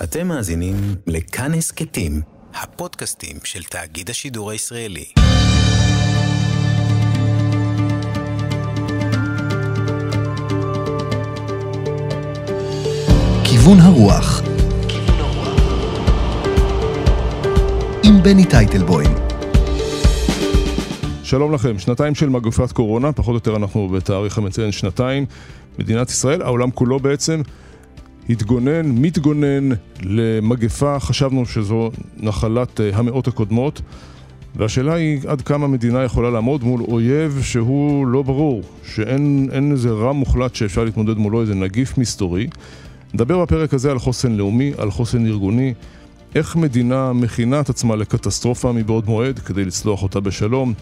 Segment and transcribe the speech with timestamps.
[0.00, 0.74] אתם מאזינים
[1.06, 2.20] לכאן הסכתים,
[2.54, 5.04] הפודקאסטים של תאגיד השידור הישראלי.
[13.44, 14.42] כיוון הרוח
[18.04, 19.14] עם בני טייטלבוים
[21.22, 25.26] שלום לכם, שנתיים של מגפת קורונה, פחות או יותר אנחנו בתאריך המציין שנתיים.
[25.78, 27.42] מדינת ישראל, העולם כולו בעצם,
[28.30, 29.68] התגונן, מתגונן
[30.02, 33.82] למגפה, חשבנו שזו נחלת uh, המאות הקודמות.
[34.56, 40.12] והשאלה היא עד כמה מדינה יכולה לעמוד מול אויב שהוא לא ברור, שאין איזה רע
[40.12, 42.46] מוחלט שאפשר להתמודד מולו, איזה נגיף מסתורי.
[43.14, 45.74] נדבר בפרק הזה על חוסן לאומי, על חוסן ארגוני,
[46.34, 50.74] איך מדינה מכינה את עצמה לקטסטרופה מבעוד מועד כדי לצלוח אותה בשלום.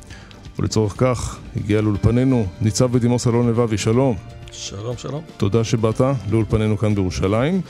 [0.58, 4.16] ולצורך כך הגיע לאולפנינו ניצב בדימוס אלון לבבי, שלום.
[4.52, 5.24] שלום, שלום.
[5.36, 6.00] תודה שבאת
[6.30, 7.60] לאולפנינו כאן בירושלים.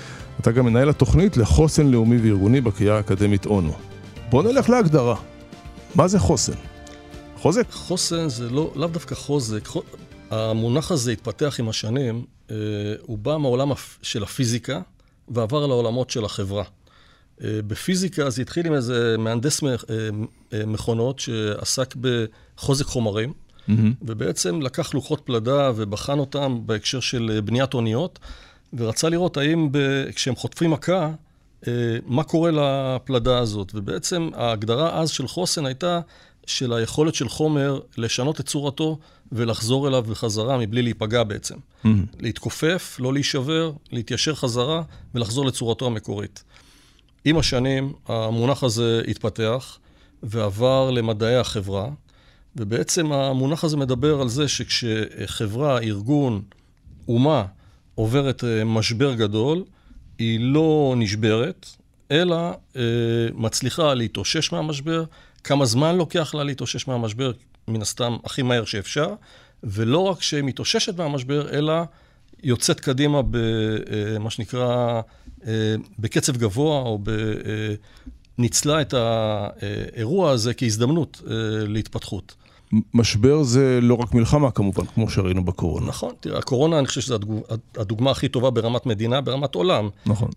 [0.41, 3.73] אתה גם מנהל התוכנית לחוסן לאומי וארגוני בקריאה האקדמית אונו.
[4.31, 5.17] בוא נלך להגדרה.
[5.95, 6.53] מה זה חוסן?
[7.37, 7.71] חוזק?
[7.71, 9.69] חוסן זה לא, לאו דווקא חוזק.
[10.31, 12.57] המונח הזה התפתח עם השנים, אה,
[13.03, 14.81] הוא בא מהעולם של הפיזיקה
[15.29, 16.65] ועבר לעולמות של החברה.
[17.45, 19.69] אה, בפיזיקה זה התחיל עם איזה מהנדס אה,
[20.67, 23.33] מכונות שעסק בחוזק חומרים,
[23.71, 23.95] mm-hmm.
[24.03, 28.19] ובעצם לקח לוחות פלדה ובחן אותם בהקשר של אה, בניית אוניות,
[28.73, 29.79] ורצה לראות האם ב...
[30.15, 31.11] כשהם חוטפים מכה,
[32.07, 33.73] מה קורה לפלדה הזאת.
[33.75, 36.01] ובעצם ההגדרה אז של חוסן הייתה
[36.47, 38.99] של היכולת של חומר לשנות את צורתו
[39.33, 41.55] ולחזור אליו בחזרה מבלי להיפגע בעצם.
[41.55, 41.89] Mm-hmm.
[42.21, 44.83] להתכופף, לא להישבר, להתיישר חזרה
[45.15, 46.45] ולחזור לצורתו המקורית.
[47.25, 49.79] עם השנים המונח הזה התפתח
[50.23, 51.89] ועבר למדעי החברה,
[52.61, 56.43] ובעצם המונח הזה מדבר על זה שכשחברה, ארגון,
[57.09, 57.45] אומה,
[57.95, 59.65] עוברת אה, משבר גדול,
[60.19, 61.67] היא לא נשברת,
[62.11, 62.37] אלא
[62.77, 62.83] אה,
[63.35, 65.05] מצליחה להתאושש מהמשבר,
[65.45, 67.33] כמה זמן לוקח לה להתאושש מהמשבר,
[67.69, 69.15] מן הסתם הכי מהר שאפשר,
[69.65, 71.73] ולא רק שהיא מתאוששת מהמשבר, אלא
[72.43, 75.01] יוצאת קדימה במה אה, שנקרא
[75.47, 77.09] אה, בקצב גבוה, או ב...
[77.09, 77.75] אה,
[78.39, 81.23] ניצלה את האירוע הזה כהזדמנות
[81.67, 82.35] להתפתחות.
[82.95, 85.87] משבר זה לא רק מלחמה כמובן, כמו שראינו בקורונה.
[85.87, 87.19] נכון, תראה, הקורונה, אני חושב שזו
[87.77, 89.89] הדוגמה הכי טובה ברמת מדינה, ברמת עולם.
[90.07, 90.31] נכון.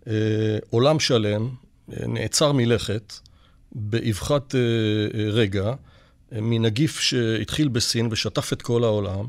[0.69, 1.49] עולם שלם
[1.87, 3.13] נעצר מלכת
[3.71, 4.55] באבחת
[5.13, 5.73] רגע,
[6.31, 9.25] מנגיף שהתחיל בסין ושטף את כל העולם.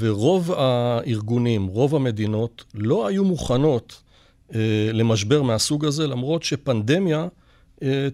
[0.00, 4.02] ורוב הארגונים, רוב המדינות, לא היו מוכנות
[4.54, 7.26] אה, למשבר מהסוג הזה, למרות שפנדמיה אה,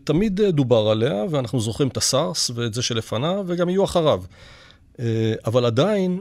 [0.04, 4.22] תמיד דובר עליה, ואנחנו זוכרים את הסארס ואת זה שלפניו, וגם יהיו אחריו.
[5.00, 6.20] אה, אבל עדיין,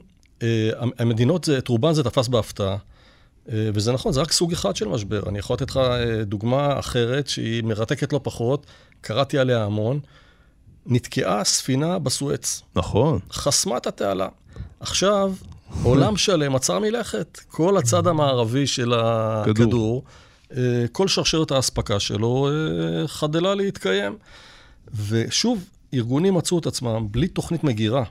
[1.00, 2.78] המדינות, את רובן זה תפס בהפתעה.
[3.47, 5.24] וזה נכון, זה רק סוג אחד של משבר.
[5.30, 5.80] אני יכול לתת לך
[6.25, 8.66] דוגמה אחרת שהיא מרתקת לא פחות,
[9.01, 10.00] קראתי עליה המון.
[10.85, 12.62] נתקעה ספינה בסואץ.
[12.75, 13.19] נכון.
[13.31, 14.28] חסמה את התעלה.
[14.80, 15.34] עכשיו,
[15.84, 17.40] עולם שלם עצר מלכת.
[17.47, 20.12] כל הצד המערבי של הכדור, אה,
[20.91, 24.17] כל שרשרת האספקה שלו אה, חדלה להתקיים.
[25.07, 28.03] ושוב, ארגונים מצאו את עצמם בלי תוכנית מגירה.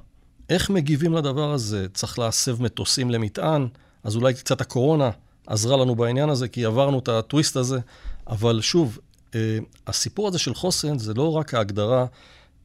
[0.49, 1.87] איך מגיבים לדבר הזה?
[1.95, 3.69] צריך להסב מטוסים למטען,
[4.05, 5.11] אז אולי קצת הקורונה
[5.47, 7.79] עזרה לנו בעניין הזה, כי עברנו את הטוויסט הזה.
[8.27, 8.99] אבל שוב,
[9.35, 12.07] אה, הסיפור הזה של חוסן זה לא רק ההגדרה,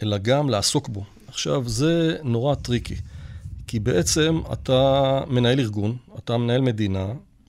[0.03, 1.03] אלא גם לעסוק בו.
[1.27, 2.95] עכשיו, זה נורא tricky.
[3.67, 7.05] כי בעצם אתה מנהל ארגון, אתה מנהל מדינה,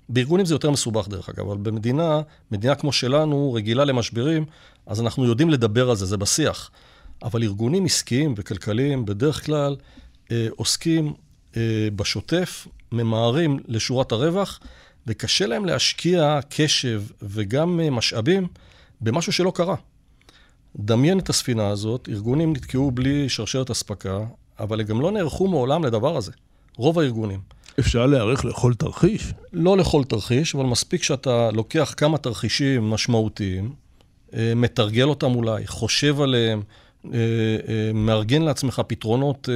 [0.08, 4.44] בארגונים זה יותר מסובך דרך אגב, אבל במדינה, מדינה כמו שלנו, רגילה למשברים,
[4.86, 6.70] אז אנחנו יודעים לדבר על זה, זה בשיח.
[7.22, 9.76] אבל ארגונים עסקיים וכלכליים בדרך כלל
[10.32, 11.12] אה, עוסקים
[11.56, 14.60] אה, בשוטף, ממהרים לשורת הרווח,
[15.06, 18.46] וקשה להם להשקיע קשב וגם אה, משאבים
[19.00, 19.76] במשהו שלא קרה.
[20.76, 24.18] דמיין את הספינה הזאת, ארגונים נתקעו בלי שרשרת אספקה,
[24.58, 26.32] אבל הם גם לא נערכו מעולם לדבר הזה.
[26.76, 27.40] רוב הארגונים.
[27.80, 29.32] אפשר להיערך לכל תרחיש?
[29.52, 33.72] לא לכל תרחיש, אבל מספיק שאתה לוקח כמה תרחישים משמעותיים,
[34.34, 36.62] אה, מתרגל אותם אולי, חושב עליהם,
[37.04, 37.10] אה,
[37.68, 39.48] אה, מארגן לעצמך פתרונות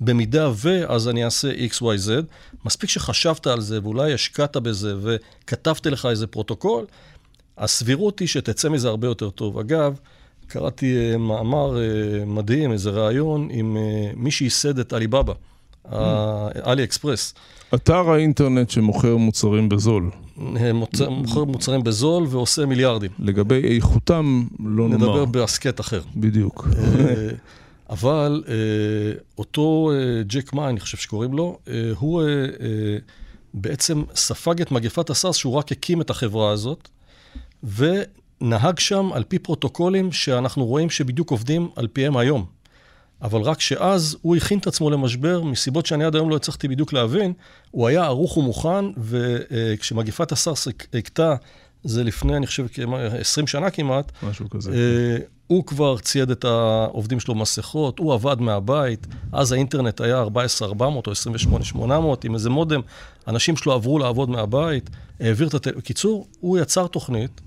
[0.00, 2.10] במידה ו, אז אני אעשה XYZ.
[2.64, 6.84] מספיק שחשבת על זה ואולי השקעת בזה וכתבת לך איזה פרוטוקול,
[7.58, 9.58] הסבירות היא שתצא מזה הרבה יותר טוב.
[9.58, 9.98] אגב,
[10.46, 11.76] קראתי מאמר
[12.26, 13.76] מדהים, איזה ראיון עם
[14.16, 15.32] מי שייסד את עליבאבא,
[16.62, 17.34] עלי אקספרס.
[17.74, 20.10] אתר האינטרנט שמוכר מוצרים בזול.
[20.74, 23.10] מוצר, מוכר מוצרים בזול ועושה מיליארדים.
[23.18, 24.96] לגבי איכותם, לא נאמר.
[24.96, 26.00] נדבר בהסכת אחר.
[26.16, 26.68] בדיוק.
[27.90, 28.44] אבל
[29.38, 29.90] אותו
[30.26, 31.58] ג'ק מה, אני חושב שקוראים לו,
[31.98, 32.22] הוא
[33.54, 36.88] בעצם ספג את מגפת הסארס שהוא רק הקים את החברה הזאת.
[37.76, 42.44] ונהג שם על פי פרוטוקולים שאנחנו רואים שבדיוק עובדים על פיהם היום.
[43.24, 46.92] אבל רק שאז הוא הכין את עצמו למשבר, מסיבות שאני עד היום לא הצלחתי בדיוק
[46.92, 47.32] להבין,
[47.70, 51.34] הוא היה ערוך ומוכן, וכשמגיפת הסארס הכתה,
[51.84, 52.66] זה לפני, אני חושב,
[53.20, 54.72] 20 שנה כמעט, משהו כזה.
[54.72, 55.16] אה,
[55.46, 61.12] הוא כבר צייד את העובדים שלו במסכות, הוא עבד מהבית, אז האינטרנט היה 14,400 או
[61.12, 62.80] 28,800 עם איזה מודם,
[63.28, 65.72] אנשים שלו עברו לעבוד מהבית, העביר את הטל...
[65.72, 67.40] בקיצור, הוא יצר תוכנית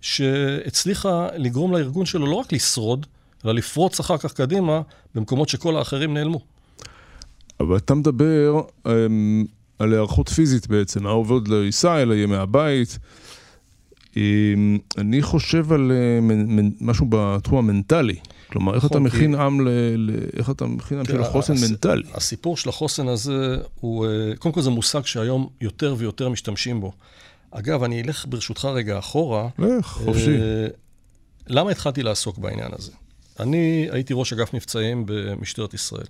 [0.00, 3.06] שהצליחה לגרום לארגון שלו לא רק לשרוד,
[3.44, 4.80] אלא לפרוץ אחר כך קדימה
[5.14, 6.40] במקומות שכל האחרים נעלמו.
[7.60, 8.90] אבל אתה מדבר um,
[9.78, 12.98] על היערכות פיזית בעצם, העובד לא ייסע אלא יהיה מהבית.
[14.10, 14.16] Um,
[14.98, 18.16] אני חושב על uh, משהו בתחום המנטלי.
[18.54, 19.68] כלומר, איך אתה נכון, מכין עם ל...
[20.36, 22.02] איך אתה מכין עם של חוסן מנטלי?
[22.14, 26.92] הסיפור של החוסן הזה הוא, אה, קודם כל זה מושג שהיום יותר ויותר משתמשים בו.
[27.50, 29.48] אגב, אני אלך ברשותך רגע אחורה.
[29.58, 30.40] לך, חופשי.
[30.40, 30.66] אה,
[31.46, 32.92] למה התחלתי לעסוק בעניין הזה?
[33.40, 36.06] אני הייתי ראש אגף מבצעים במשטרת ישראל,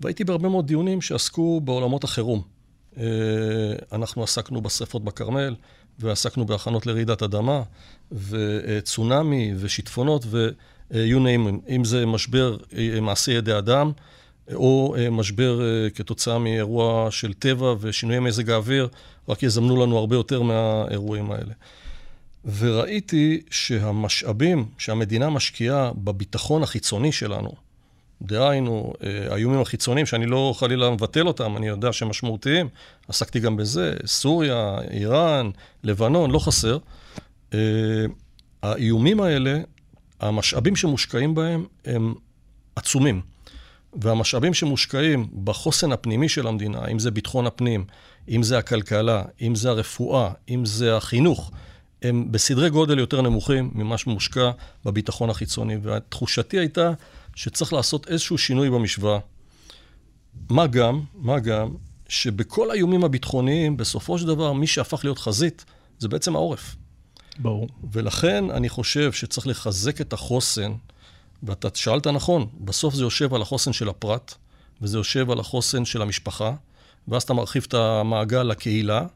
[0.00, 2.42] והייתי בהרבה מאוד דיונים שעסקו בעולמות החירום.
[2.98, 3.04] אה,
[3.92, 5.54] אנחנו עסקנו בשרפות בכרמל,
[5.98, 7.62] ועסקנו בהכנות לרעידת אדמה,
[8.12, 10.48] וצונאמי, ושיטפונות, ו...
[10.90, 13.92] you name, אם זה משבר אה, מעשי ידי אדם,
[14.54, 15.60] או אה, משבר
[15.94, 18.88] כתוצאה מאירוע של טבע ושינויי מזג האוויר,
[19.28, 21.52] רק יזמנו לנו הרבה יותר מהאירועים האלה.
[22.46, 27.52] וראיתי שהמשאבים שהמדינה משקיעה בביטחון החיצוני שלנו,
[28.22, 32.68] דהיינו, אה, האיומים החיצוניים, שאני לא חלילה מבטל אותם, אני יודע שהם משמעותיים,
[33.08, 35.50] עסקתי גם בזה, סוריה, איראן,
[35.84, 36.78] לבנון, לא חסר.
[37.54, 37.58] אה,
[38.62, 39.60] האיומים האלה,
[40.20, 42.14] המשאבים שמושקעים בהם הם
[42.76, 43.20] עצומים.
[44.02, 47.84] והמשאבים שמושקעים בחוסן הפנימי של המדינה, אם זה ביטחון הפנים,
[48.28, 51.50] אם זה הכלכלה, אם זה הרפואה, אם זה החינוך,
[52.02, 54.50] הם בסדרי גודל יותר נמוכים ממה שמושקע
[54.84, 55.76] בביטחון החיצוני.
[55.82, 56.92] ותחושתי הייתה
[57.34, 59.18] שצריך לעשות איזשהו שינוי במשוואה.
[60.50, 61.74] מה גם, מה גם,
[62.08, 65.64] שבכל האיומים הביטחוניים, בסופו של דבר, מי שהפך להיות חזית,
[65.98, 66.76] זה בעצם העורף.
[67.38, 67.68] ברור.
[67.92, 70.72] ולכן אני חושב שצריך לחזק את החוסן,
[71.42, 74.34] ואתה שאלת נכון, בסוף זה יושב על החוסן של הפרט,
[74.82, 76.54] וזה יושב על החוסן של המשפחה,
[77.08, 79.06] ואז אתה מרחיב את המעגל לקהילה,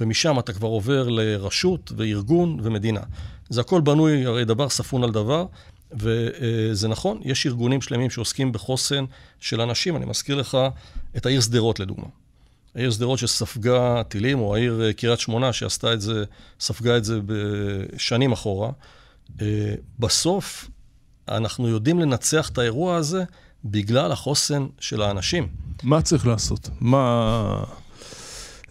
[0.00, 3.00] ומשם אתה כבר עובר לרשות וארגון ומדינה.
[3.48, 5.46] זה הכל בנוי, הרי דבר ספון על דבר,
[5.92, 9.04] וזה נכון, יש ארגונים שלמים שעוסקים בחוסן
[9.40, 9.96] של אנשים.
[9.96, 10.58] אני מזכיר לך
[11.16, 12.06] את העיר שדרות, לדוגמה.
[12.74, 16.24] העיר שדרות שספגה טילים, או העיר אה, קריית שמונה שעשתה את זה,
[16.60, 18.70] ספגה את זה בשנים אחורה.
[19.40, 20.68] אה, בסוף,
[21.28, 23.24] אנחנו יודעים לנצח את האירוע הזה
[23.64, 25.48] בגלל החוסן של האנשים.
[25.82, 26.68] מה צריך לעשות?
[26.80, 27.64] מה...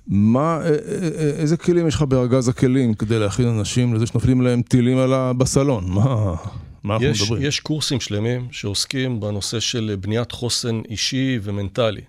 [0.07, 0.69] מה, אה, אה,
[1.17, 5.33] אה, איזה כלים יש לך בארגז הכלים כדי להכין אנשים לזה שנופלים להם טילים על
[5.37, 5.85] בסלון?
[5.87, 6.35] מה,
[6.83, 7.43] מה אנחנו יש, מדברים?
[7.43, 12.01] יש קורסים שלמים שעוסקים בנושא של בניית חוסן אישי ומנטלי.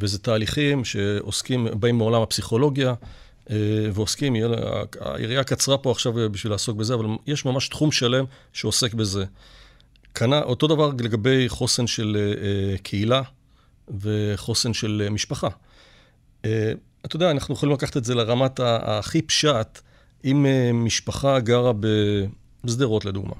[0.00, 2.94] וזה תהליכים שעוסקים, באים מעולם הפסיכולוגיה,
[3.92, 4.36] ועוסקים,
[5.00, 9.24] העירייה קצרה פה עכשיו בשביל לעסוק בזה, אבל יש ממש תחום שלם שעוסק בזה.
[10.14, 12.16] כנה, אותו דבר לגבי חוסן של
[12.82, 13.22] קהילה
[14.00, 15.48] וחוסן של משפחה.
[17.06, 19.80] אתה יודע, אנחנו יכולים לקחת את זה לרמת הכי פשט,
[20.24, 21.72] אם אה, משפחה גרה
[22.64, 23.34] בשדרות לדוגמה,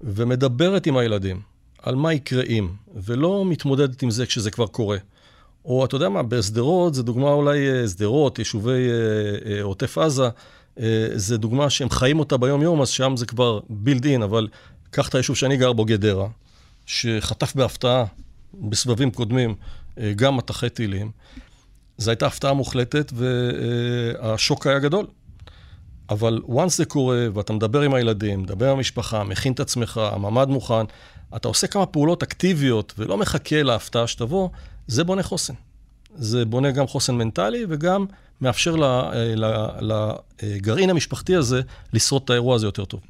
[0.00, 1.40] ומדברת עם הילדים
[1.82, 4.98] על מה יקרה אם, ולא מתמודדת עם זה כשזה כבר קורה.
[5.64, 8.88] או אתה יודע מה, בשדרות, זו דוגמה אולי, אה, שדרות, יישובי
[9.46, 10.28] אה, עוטף עזה,
[11.14, 14.48] זו דוגמה שהם חיים אותה ביום-יום, אז שם זה כבר בילד אין, אבל
[14.90, 16.28] קח את היישוב שאני גר בו, גדרה,
[16.86, 18.04] שחטף בהפתעה
[18.54, 19.54] בסבבים קודמים
[20.16, 21.10] גם מטחי טילים.
[22.00, 25.06] זו הייתה הפתעה מוחלטת והשוק היה גדול.
[26.10, 30.48] אבל once זה קורה, ואתה מדבר עם הילדים, מדבר עם המשפחה, מכין את עצמך, הממ"ד
[30.48, 30.84] מוכן,
[31.36, 34.48] אתה עושה כמה פעולות אקטיביות ולא מחכה להפתעה שתבוא,
[34.86, 35.54] זה בונה חוסן.
[36.14, 38.06] זה בונה גם חוסן מנטלי וגם
[38.40, 38.74] מאפשר
[40.42, 41.60] לגרעין המשפחתי הזה
[41.92, 43.00] לשרוד את האירוע הזה יותר טוב.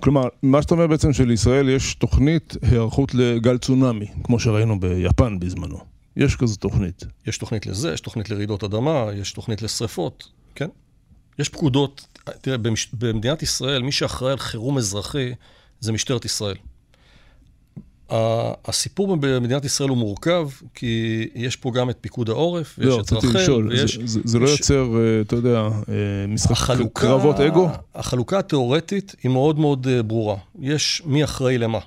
[0.00, 5.91] כלומר, מה שאתה אומר בעצם שלישראל יש תוכנית היערכות לגל צונאמי, כמו שראינו ביפן בזמנו.
[6.16, 7.04] יש כזו תוכנית.
[7.26, 10.68] יש תוכנית לזה, יש תוכנית לרעידות אדמה, יש תוכנית לשריפות, כן?
[11.38, 12.06] יש פקודות.
[12.40, 12.88] תראה, במש...
[12.92, 15.32] במדינת ישראל, מי שאחראי על חירום אזרחי
[15.80, 16.56] זה משטרת ישראל.
[18.64, 23.12] הסיפור במדינת ישראל הוא מורכב, כי יש פה גם את פיקוד העורף, ויש לא, את
[23.12, 23.96] רח"ל, ויש...
[23.96, 27.68] זה, זה, זה לא יוצר, אה, אתה יודע, אה, משחק החלוקה, קרבות אגו?
[27.94, 30.36] החלוקה התיאורטית היא מאוד מאוד אה, ברורה.
[30.60, 31.78] יש מי אחראי למה.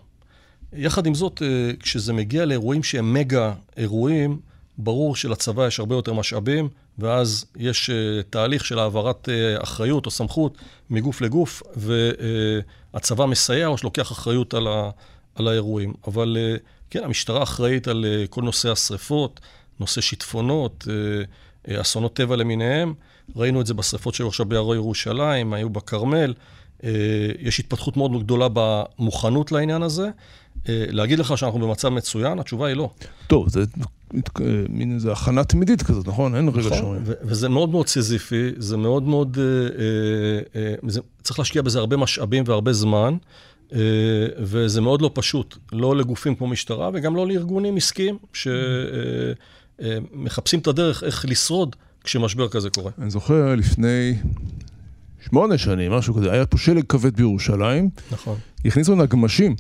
[0.75, 4.39] יחד עם זאת, אה, כשזה מגיע לאירועים שהם מגה אירועים,
[4.77, 7.94] ברור שלצבא יש הרבה יותר משאבים ואז יש uh,
[8.29, 10.58] תהליך של העברת uh, אחריות או סמכות
[10.89, 14.89] מגוף לגוף, והצבא מסייע או שלוקח אחריות על, ה,
[15.36, 15.94] על האירועים.
[16.08, 16.38] אבל
[16.89, 19.39] כן, המשטרה אחראית על כל נושא השריפות,
[19.79, 20.88] נושא שיטפונות,
[21.70, 22.94] אסונות טבע למיניהם.
[23.36, 26.34] ראינו את זה בשריפות שהיו עכשיו בהרי ירושלים, היו בכרמל.
[27.39, 30.10] יש התפתחות מאוד גדולה במוכנות לעניין הזה.
[30.69, 32.39] אה, להגיד לך שאנחנו במצב מצוין?
[32.39, 32.89] התשובה היא לא.
[33.27, 33.63] טוב, זה
[34.69, 36.36] מין איזו הכנה תמידית כזאת, נכון?
[36.36, 37.03] אין רגע נכון, שומעים.
[37.05, 39.38] וזה מאוד מאוד סיזיפי, זה מאוד מאוד...
[39.39, 40.75] אה, אה,
[41.24, 43.17] צריך להשקיע בזה הרבה משאבים והרבה זמן,
[44.39, 48.17] וזה מאוד לא פשוט, לא לגופים כמו משטרה וגם לא לארגונים עסקיים
[49.81, 52.91] שמחפשים את הדרך איך לשרוד כשמשבר כזה קורה.
[53.01, 54.15] אני זוכר לפני
[55.29, 57.89] שמונה שנים, משהו כזה, היה פה שלג כבד בירושלים.
[58.12, 58.38] נכון.
[58.65, 59.55] הכניסו נגמשים.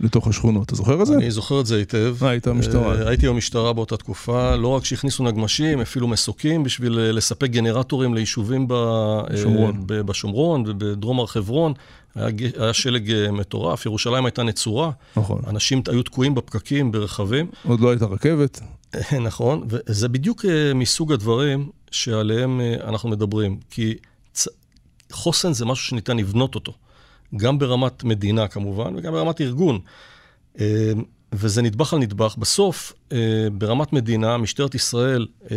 [0.00, 0.66] לתוך השכונות.
[0.66, 1.14] אתה זוכר את זה?
[1.14, 2.16] אני זוכר את זה היטב.
[2.20, 2.94] מה, היית במשטרה?
[2.94, 4.56] אה, הייתי במשטרה באותה תקופה.
[4.56, 11.20] לא רק שהכניסו נגמשים, אפילו מסוקים בשביל אה, לספק גנרטורים ליישובים בשומרון, אה, בשומרון ובדרום
[11.20, 11.72] הר חברון.
[12.14, 14.90] היה, היה שלג מטורף, ירושלים הייתה נצורה.
[15.16, 15.42] נכון.
[15.46, 17.46] אנשים היו תקועים בפקקים, ברכבים.
[17.68, 18.60] עוד לא הייתה רכבת.
[19.28, 20.44] נכון, וזה בדיוק
[20.74, 23.56] מסוג הדברים שעליהם אנחנו מדברים.
[23.70, 23.94] כי
[25.12, 26.72] חוסן זה משהו שניתן לבנות אותו.
[27.36, 29.78] גם ברמת מדינה כמובן, וגם ברמת ארגון.
[30.60, 30.92] אה,
[31.32, 32.34] וזה נדבך על נדבך.
[32.38, 33.18] בסוף, אה,
[33.52, 35.56] ברמת מדינה, משטרת ישראל אה,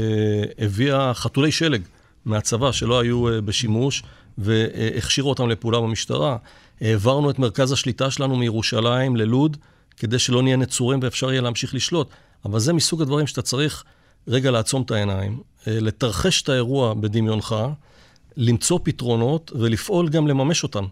[0.60, 1.82] הביאה חתולי שלג
[2.26, 4.04] מהצבא שלא היו בשימוש,
[4.38, 6.38] והכשירו אותם לפעולה במשטרה.
[6.82, 9.58] העברנו את מרכז השליטה שלנו מירושלים ללוד,
[9.98, 12.10] כדי שלא נהיה נצורים ואפשר יהיה להמשיך לשלוט.
[12.46, 13.84] אבל זה מסוג הדברים שאתה צריך
[14.28, 17.56] רגע לעצום את העיניים, לתרחש את האירוע בדמיונך,
[18.38, 20.86] למצוא פתרונות ולפעול גם לממש אותם.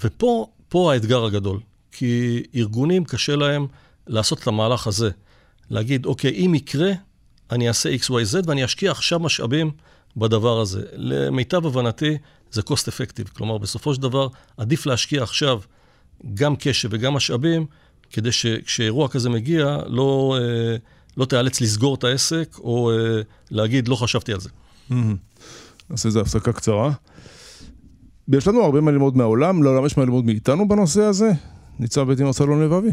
[0.00, 1.60] ופה פה האתגר הגדול,
[1.92, 3.66] כי ארגונים קשה להם
[4.06, 5.10] לעשות את המהלך הזה.
[5.70, 6.92] להגיד, אוקיי, אם יקרה,
[7.50, 9.70] אני אעשה XYZ ואני אשקיע עכשיו משאבים
[10.16, 10.82] בדבר הזה.
[10.92, 12.18] למיטב הבנתי,
[12.52, 13.30] זה cost effective.
[13.36, 15.60] כלומר, בסופו של דבר, עדיף להשקיע עכשיו
[16.34, 17.66] גם קשב וגם משאבים,
[18.10, 20.76] כדי שכשאירוע כזה מגיע, לא, אה,
[21.16, 22.96] לא תיאלץ לסגור את העסק, או אה,
[23.50, 24.48] להגיד, לא חשבתי על זה.
[25.90, 26.92] נעשה איזה הפסקה קצרה.
[28.32, 31.32] יש לנו הרבה מה ללמוד מהעולם, לעולם יש מה ללמוד מאיתנו בנושא הזה?
[31.80, 32.90] ניצב בית דין ארצלון לבבי.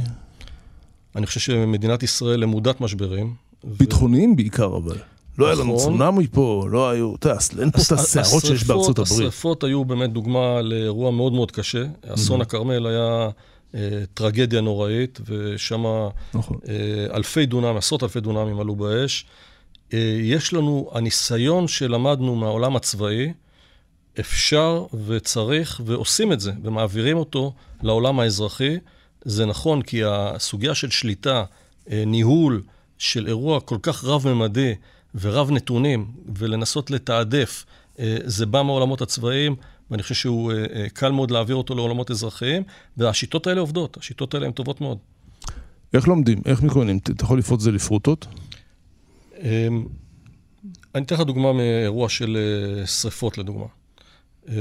[1.16, 3.34] אני חושב שמדינת ישראל למודת משברים.
[3.64, 4.36] ביטחוניים ו...
[4.36, 4.98] בעיקר אבל.
[5.38, 5.78] לא היה לנו נכון.
[5.78, 9.20] צונאמי פה, לא היו, אתה יודע, אין פה את הסערות שיש בארצות הברית.
[9.20, 11.84] השרפות היו באמת דוגמה לאירוע מאוד מאוד קשה.
[12.08, 12.44] אסון mm-hmm.
[12.44, 13.30] הכרמל היה
[13.76, 15.84] אה, טרגדיה נוראית, ושם
[16.34, 16.58] נכון.
[16.68, 19.26] אה, אלפי דונם, עשרות אלפי דונמים עלו באש.
[19.94, 23.34] אה, יש לנו, הניסיון שלמדנו מהעולם הצבאי,
[24.20, 28.78] אפשר וצריך ועושים את זה, ומעבירים אותו לעולם האזרחי.
[29.26, 31.44] זה נכון, כי הסוגיה של שליטה,
[31.92, 32.64] אה, ניהול
[32.98, 34.76] של אירוע כל כך רב-ממדי
[35.16, 37.66] ורב נתונים, ולנסות לתעדף,
[38.00, 39.56] אה, זה בא מהעולמות הצבאיים,
[39.92, 42.64] ואני חושב שהוא אה, קל מאוד להעביר אותו לעולמות אזרחיים,
[42.98, 44.98] והשיטות האלה עובדות, השיטות האלה הן טובות מאוד.
[45.94, 46.42] איך לומדים?
[46.46, 46.98] איך מתכוננים?
[46.98, 48.28] אתה יכול לפרוט את זה לפרוטות?
[49.40, 49.86] אמ,
[50.96, 52.38] אני אתן לך דוגמה מאירוע של
[52.86, 53.66] שריפות, לדוגמה.
[54.50, 54.54] אמ,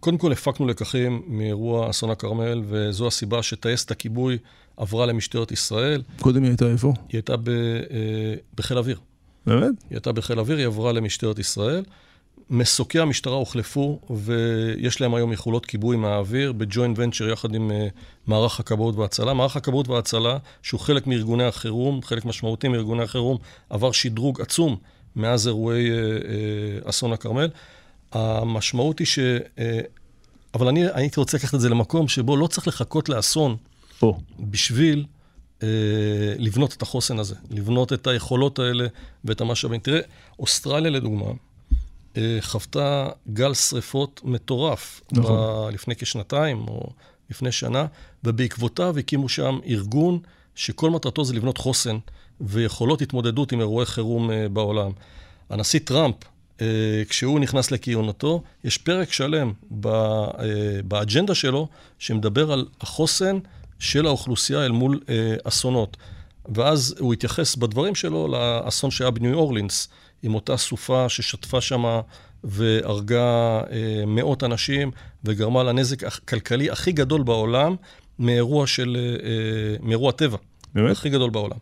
[0.00, 4.38] קודם כל הפקנו לקחים מאירוע אסון הכרמל, וזו הסיבה שטייסת הכיבוי
[4.76, 6.02] עברה למשטרת ישראל.
[6.20, 6.88] קודם היא הייתה איפה?
[6.88, 8.98] היא הייתה ב, אה, בחיל אוויר.
[9.46, 9.62] באמת?
[9.62, 11.84] היא הייתה בחיל אוויר, היא עברה למשטרת ישראל.
[12.50, 17.74] מסוקי המשטרה הוחלפו, ויש להם היום יכולות כיבוי מהאוויר בג'וינט ונצ'ר יחד עם uh,
[18.26, 19.34] מערך הכבאות וההצלה.
[19.34, 23.38] מערך הכבאות וההצלה, שהוא חלק מארגוני החירום, חלק משמעותי מארגוני החירום,
[23.70, 24.76] עבר שדרוג עצום
[25.16, 27.48] מאז אירועי uh, אסון הכרמל.
[28.12, 29.18] המשמעות היא ש...
[29.58, 29.80] אה,
[30.54, 33.56] אבל אני הייתי רוצה לקחת את זה למקום שבו לא צריך לחכות לאסון
[33.98, 34.18] פה.
[34.40, 35.06] בשביל
[35.62, 35.68] אה,
[36.38, 38.86] לבנות את החוסן הזה, לבנות את היכולות האלה
[39.24, 39.80] ואת המשאבים.
[39.80, 40.00] תראה,
[40.38, 41.26] אוסטרליה לדוגמה,
[42.16, 45.36] אה, חוותה גל שריפות מטורף נכון.
[45.36, 46.90] ב- לפני כשנתיים או
[47.30, 47.86] לפני שנה,
[48.24, 50.18] ובעקבותיו הקימו שם ארגון
[50.54, 51.98] שכל מטרתו זה לבנות חוסן
[52.40, 54.92] ויכולות התמודדות עם אירועי חירום אה, בעולם.
[55.50, 56.16] הנשיא טראמפ
[57.08, 59.52] כשהוא נכנס לכהונתו, יש פרק שלם
[59.86, 60.26] אה,
[60.84, 63.38] באג'נדה שלו שמדבר על החוסן
[63.78, 65.96] של האוכלוסייה אל מול אה, אסונות.
[66.54, 69.88] ואז הוא התייחס בדברים שלו לאסון שהיה בניו אורלינס,
[70.22, 72.00] עם אותה סופה ששטפה שם
[72.44, 73.60] והרגה
[74.06, 74.90] מאות אנשים
[75.24, 77.76] וגרמה לנזק הכלכלי הכי גדול בעולם
[78.18, 78.96] מאירוע של,
[79.82, 80.36] מאירוע טבע.
[80.74, 80.92] באמת?
[80.92, 81.56] הכי גדול בעולם.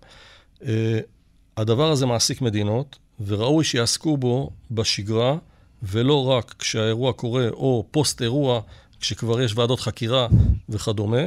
[1.59, 5.37] הדבר הזה מעסיק מדינות, וראוי שיעסקו בו בשגרה,
[5.83, 8.61] ולא רק כשהאירוע קורה, או פוסט אירוע,
[9.01, 10.29] כשכבר יש ועדות חקירה
[10.69, 11.23] וכדומה.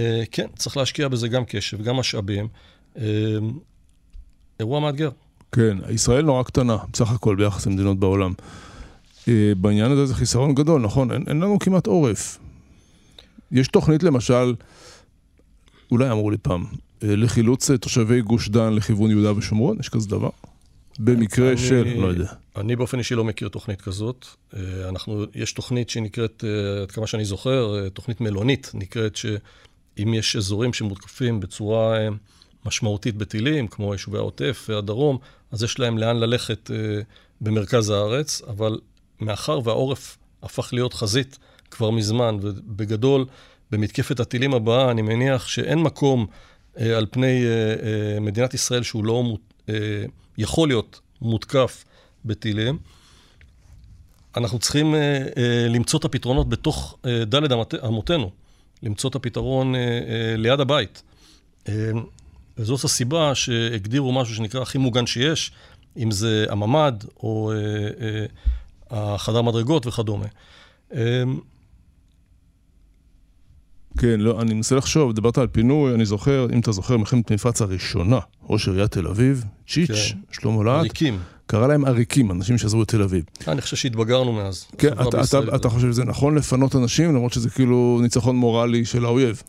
[0.00, 2.48] אה, כן, צריך להשקיע בזה גם קשב, גם משאבים.
[2.98, 3.04] אה,
[4.60, 5.10] אירוע מאתגר.
[5.52, 8.32] כן, ישראל נורא קטנה, בסך הכל ביחס למדינות בעולם.
[9.28, 11.12] אה, בעניין הזה זה חיסרון גדול, נכון?
[11.12, 12.38] אין, אין לנו כמעט עורף.
[13.52, 14.54] יש תוכנית למשל,
[15.90, 16.66] אולי אמרו לי פעם,
[17.02, 20.30] לחילוץ אה, תושבי גוש דן לכיוון יהודה ושומרון, יש כזה דבר?
[20.98, 22.32] במקרה אני- של, לא יודע.
[22.56, 24.26] אני באופן אישי לא מכיר תוכנית כזאת.
[24.56, 30.14] אה, אנחנו, יש תוכנית שנקראת, אה, עד כמה שאני זוכר, אה, תוכנית מלונית, נקראת שאם
[30.14, 32.08] יש אזורים שמותקפים בצורה אה,
[32.66, 35.18] משמעותית בטילים, כמו יישובי העוטף והדרום,
[35.52, 36.76] אז יש להם לאן ללכת אה,
[37.40, 38.78] במרכז הארץ, אבל
[39.20, 41.38] מאחר והעורף הפך להיות חזית
[41.70, 43.24] כבר מזמן, ובגדול,
[43.70, 46.26] במתקפת הטילים הבאה, אני מניח שאין מקום אה,
[46.76, 47.50] על פני אה,
[48.14, 49.74] אה, מדינת ישראל שהוא לא מות- אה,
[50.38, 51.84] יכול להיות מותקף
[52.24, 52.78] בטילים.
[54.36, 55.00] אנחנו צריכים אה,
[55.36, 58.30] אה, למצוא את הפתרונות בתוך אה, דלת אמות- אמותינו,
[58.82, 61.02] למצוא את הפתרון אה, אה, ליד הבית.
[61.68, 61.74] אה,
[62.58, 65.52] וזאת הסיבה שהגדירו משהו שנקרא הכי מוגן שיש,
[65.96, 67.56] אם זה הממ"ד או אה,
[68.06, 68.26] אה,
[69.14, 70.26] החדר מדרגות וכדומה.
[73.96, 77.32] אה, כן, לא, אני מנסה לחשוב, דיברת על פינוי, אני זוכר, אם אתה זוכר, מלחמת
[77.32, 80.18] מפרץ הראשונה, ראש עיריית תל אביב, צ'יץ', כן.
[80.32, 81.18] שלמה להט, ריקים.
[81.46, 83.24] קרא להם עריקים, אנשים שעזבו את תל אביב.
[83.48, 84.66] אני חושב שהתבגרנו מאז.
[84.78, 89.04] כן, אתה, אתה, אתה חושב שזה נכון לפנות אנשים, למרות שזה כאילו ניצחון מורלי של
[89.04, 89.42] האויב?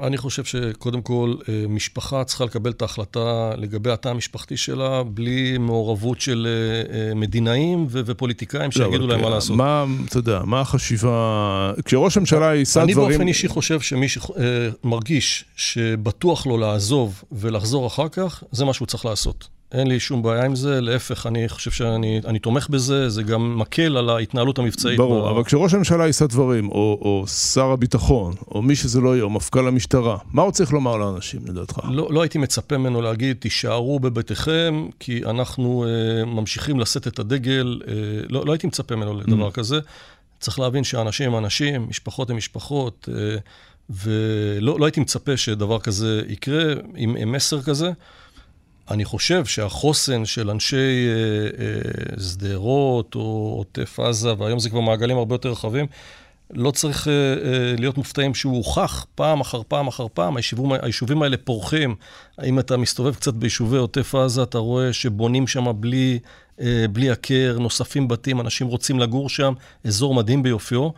[0.00, 5.58] אני חושב שקודם כל, אה, משפחה צריכה לקבל את ההחלטה לגבי התא המשפחתי שלה, בלי
[5.58, 9.56] מעורבות של אה, אה, מדינאים ו- ופוליטיקאים לא, שיגידו להם מה לעשות.
[9.56, 11.72] מה, אתה יודע, מה החשיבה...
[11.84, 13.08] כשראש הממשלה יישא אני דברים...
[13.08, 19.04] באופן אישי חושב שמי שמרגיש שבטוח לו לעזוב ולחזור אחר כך, זה מה שהוא צריך
[19.04, 19.53] לעשות.
[19.72, 23.58] אין לי שום בעיה עם זה, להפך, אני חושב שאני אני תומך בזה, זה גם
[23.58, 24.96] מקל על ההתנהלות המבצעית.
[24.96, 29.14] ברור, ב- אבל כשראש הממשלה יישא דברים, או, או שר הביטחון, או מי שזה לא
[29.14, 31.80] יהיה, או מפכ"ל המשטרה, מה הוא צריך לומר לאנשים, לדעתך?
[31.90, 37.80] לא, לא הייתי מצפה ממנו להגיד, תישארו בביתכם, כי אנחנו uh, ממשיכים לשאת את הדגל.
[37.82, 37.88] Uh,
[38.28, 39.80] לא, לא הייתי מצפה ממנו לדבר כזה.
[40.40, 43.40] צריך להבין שאנשים הם אנשים, משפחות הם משפחות, uh,
[43.90, 47.90] ולא לא הייתי מצפה שדבר כזה יקרה עם, עם מסר כזה.
[48.90, 55.16] אני חושב שהחוסן של אנשי אה, אה, שדרות או עוטף עזה, והיום זה כבר מעגלים
[55.16, 55.86] הרבה יותר רחבים,
[56.50, 60.36] לא צריך אה, אה, להיות מופתעים שהוא הוכח פעם אחר פעם אחר פעם.
[60.36, 61.94] היישובים, היישובים האלה פורחים.
[62.44, 66.18] אם אתה מסתובב קצת ביישובי עוטף עזה, אתה רואה שבונים שם בלי,
[66.60, 70.88] אה, בלי הכר, נוספים בתים, אנשים רוצים לגור שם, אזור מדהים ביופיו.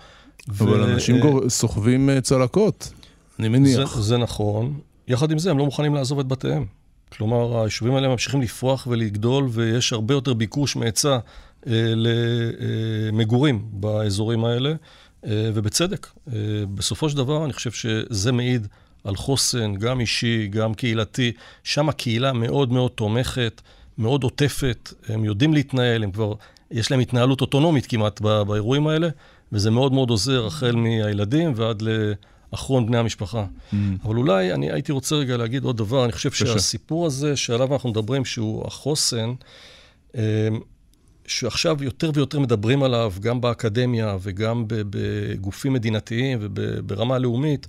[0.49, 1.49] אבל ו- אנשים אה, גור...
[1.49, 2.93] סוחבים אה, צלקות,
[3.39, 3.97] אני מניח.
[3.97, 4.81] זה, זה נכון.
[5.09, 6.67] יחד עם זה, הם לא מוכנים לעזוב את בתיהם.
[7.13, 11.19] כלומר, היישובים האלה ממשיכים לפרוח ולגדול, ויש הרבה יותר ביקוש מהיצע
[11.67, 11.73] אה,
[13.13, 14.71] למגורים באזורים האלה,
[15.27, 16.07] אה, ובצדק.
[16.33, 16.39] אה,
[16.75, 18.67] בסופו של דבר, אני חושב שזה מעיד
[19.05, 21.33] על חוסן, גם אישי, גם קהילתי.
[21.65, 23.63] שם הקהילה מאוד מאוד תומכת,
[23.99, 26.33] מאוד עוטפת, הם יודעים להתנהל, הם כבר,
[26.71, 29.09] יש להם התנהלות אוטונומית כמעט בא- באירועים האלה,
[29.53, 31.83] וזה מאוד מאוד עוזר, החל מהילדים ועד
[32.57, 33.45] לאחרון בני המשפחה.
[33.45, 33.77] Mm.
[34.05, 36.47] אבל אולי אני הייתי רוצה רגע להגיד עוד דבר, אני חושב בבקשה.
[36.47, 39.35] שהסיפור הזה שעליו אנחנו מדברים, שהוא החוסן,
[40.17, 40.49] אה,
[41.27, 47.67] שעכשיו יותר ויותר מדברים עליו, גם באקדמיה וגם בגופים מדינתיים וברמה לאומית.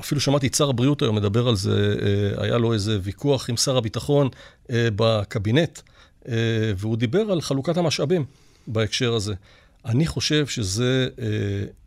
[0.00, 3.56] אפילו שמעתי את שר הבריאות היום מדבר על זה, אה, היה לו איזה ויכוח עם
[3.56, 4.28] שר הביטחון
[4.70, 5.80] אה, בקבינט,
[6.28, 6.34] אה,
[6.76, 8.24] והוא דיבר על חלוקת המשאבים
[8.66, 9.34] בהקשר הזה.
[9.84, 11.08] אני חושב שזה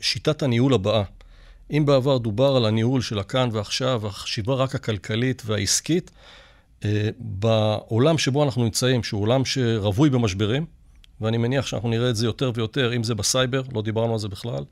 [0.01, 1.03] שיטת הניהול הבאה.
[1.71, 6.11] אם בעבר דובר על הניהול של הכאן ועכשיו, החשיבה רק הכלכלית והעסקית,
[6.85, 10.65] אה, בעולם שבו אנחנו נמצאים, שהוא עולם שרווי במשברים,
[11.21, 14.27] ואני מניח שאנחנו נראה את זה יותר ויותר, אם זה בסייבר, לא דיברנו על זה
[14.27, 14.63] בכלל,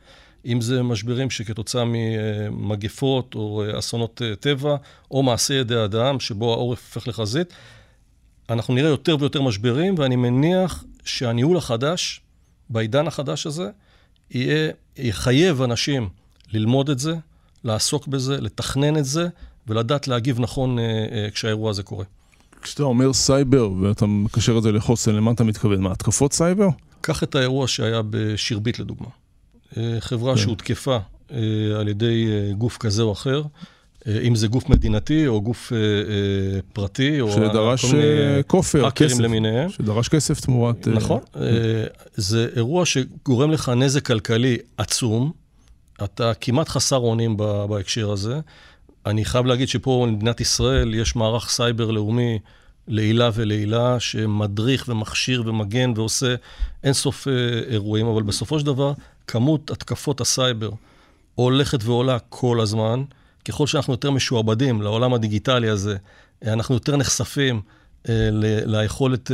[0.46, 4.76] אם זה משברים שכתוצאה ממגפות או אסונות אה, טבע,
[5.12, 7.54] או מעשי ידי אדם, שבו העורף הופך לחזית,
[8.50, 12.22] אנחנו נראה יותר ויותר משברים, ואני מניח שהניהול החדש,
[12.70, 13.70] בעידן החדש הזה,
[14.32, 16.10] יהיה, יחייב אנשים
[16.54, 17.16] ללמוד את זה,
[17.64, 19.28] לעסוק בזה, לתכנן את זה,
[19.68, 22.06] ולדעת להגיב נכון אה, אה, כשהאירוע הזה קורה.
[22.62, 25.82] כשאתה אומר סייבר ואתה מקשר את זה לחוסן, למה אתה מתכוון?
[25.82, 26.68] מה, התקפות סייבר?
[27.02, 29.08] קח את האירוע שהיה בשירביט לדוגמה.
[29.78, 30.42] אה, חברה כן.
[30.42, 30.98] שהותקפה
[31.80, 33.42] על ידי גוף כזה או אחר,
[34.28, 35.72] אם זה גוף מדינתי או גוף
[36.74, 39.20] פרטי, או שדרש כל מיני כופר, האקרים כסף.
[39.20, 39.70] למיניהם.
[39.70, 40.88] שדרש כסף תמורת...
[40.88, 41.20] נכון.
[42.16, 45.32] זה אירוע שגורם לך נזק כלכלי עצום.
[46.04, 47.38] אתה כמעט חסר אונים
[47.70, 48.40] בהקשר הזה.
[49.06, 52.40] אני חייב להגיד שפה במדינת ישראל יש מערך סייבר לאומי
[52.88, 56.36] לעילה ולעילה, שמדריך ומכשיר ומגן ועושה
[56.84, 57.34] אינסוף אה,
[57.70, 58.94] אירועים, אבל בסופו של דבר,
[59.28, 60.70] כמות התקפות הסייבר
[61.36, 63.04] הולכת ועולה כל הזמן.
[63.46, 65.98] ככל שאנחנו יותר משועבדים לעולם הדיגיטלי הזה,
[66.46, 67.62] אה, אנחנו יותר נחשפים
[68.66, 69.32] ליכולת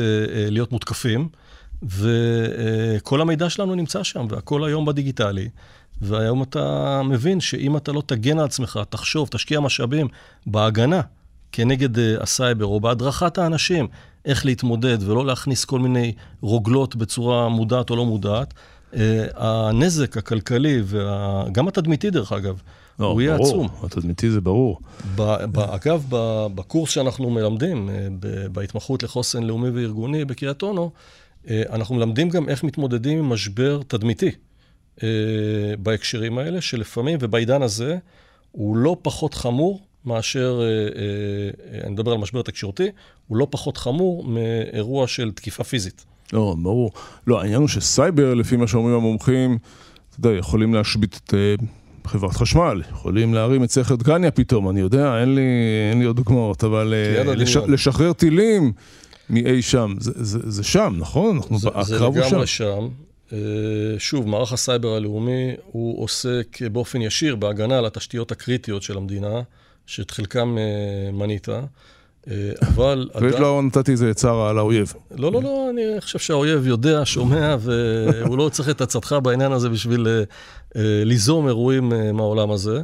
[0.51, 1.29] להיות מותקפים,
[1.83, 5.49] וכל המידע שלנו נמצא שם, והכל היום בדיגיטלי.
[6.01, 10.07] והיום אתה מבין שאם אתה לא תגן על עצמך, תחשוב, תשקיע משאבים
[10.45, 11.01] בהגנה
[11.51, 13.87] כנגד הסייבר, או בהדרכת האנשים,
[14.25, 18.53] איך להתמודד, ולא להכניס כל מיני רוגלות בצורה מודעת או לא מודעת,
[19.35, 22.61] הנזק הכלכלי, וגם התדמיתי דרך אגב,
[22.99, 23.67] לא, הוא יהיה עצום.
[23.83, 24.79] התדמיתי זה ברור.
[25.55, 26.05] אגב,
[26.55, 28.07] בקורס שאנחנו מלמדים, אה,
[28.51, 30.91] בהתמחות לחוסן לאומי וארגוני בקריית אונו,
[31.49, 34.31] אה, אנחנו מלמדים גם איך מתמודדים עם משבר תדמיתי אה,
[35.79, 37.97] בהקשרים האלה, שלפעמים, ובעידן הזה,
[38.51, 40.61] הוא לא פחות חמור מאשר,
[41.83, 42.87] אני מדבר על משבר תקשורתי,
[43.27, 46.05] הוא לא פחות חמור מאירוע של תקיפה פיזית.
[46.33, 46.91] לא, ברור.
[47.27, 49.57] לא, העניין הוא שסייבר, לפי מה שאומרים המומחים,
[50.09, 51.33] אתה יודע, יכולים להשבית את
[52.09, 55.41] חברת חשמל, יכולים להרים את סכר דגניה פתאום, אני יודע, אין לי,
[55.89, 58.71] אין לי עוד דוגמאות, אבל אה, לש, לשחרר טילים
[59.29, 61.37] מאי שם, זה, זה, זה שם, נכון?
[61.37, 62.29] אנחנו, זה, הקרב הוא שם.
[62.29, 62.87] זה לגמרי שם.
[63.33, 69.41] אה, שוב, מערך הסייבר הלאומי הוא עוסק באופן ישיר בהגנה על התשתיות הקריטיות של המדינה,
[69.85, 71.49] שאת חלקם אה, מנית.
[71.49, 71.61] אה,
[72.61, 73.09] אבל...
[73.21, 74.93] ויש לו, נתתי איזה עצה על האויב.
[75.17, 79.69] לא, לא, לא, אני חושב שהאויב יודע, שומע, והוא לא צריך את עצתך בעניין הזה
[79.69, 80.07] בשביל
[81.05, 82.81] ליזום אירועים מהעולם הזה.